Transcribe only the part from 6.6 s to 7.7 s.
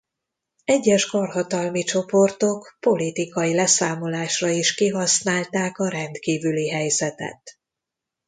helyzetet.